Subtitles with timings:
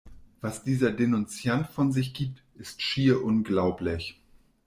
[0.39, 4.19] Was dieser Denunziant von sich gibt, ist schier unglaublich!